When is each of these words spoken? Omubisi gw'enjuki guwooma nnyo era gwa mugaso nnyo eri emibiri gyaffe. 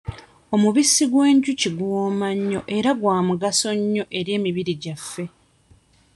Omubisi 0.55 1.03
gw'enjuki 1.11 1.69
guwooma 1.77 2.27
nnyo 2.37 2.61
era 2.77 2.91
gwa 2.99 3.17
mugaso 3.27 3.69
nnyo 3.79 4.03
eri 4.19 4.31
emibiri 4.37 4.73
gyaffe. 4.83 5.23